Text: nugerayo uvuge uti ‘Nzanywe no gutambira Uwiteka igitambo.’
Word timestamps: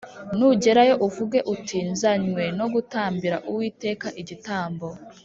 nugerayo 0.37 0.95
uvuge 1.07 1.39
uti 1.53 1.77
‘Nzanywe 1.91 2.43
no 2.57 2.65
gutambira 2.73 3.37
Uwiteka 3.49 4.07
igitambo.’ 4.21 4.87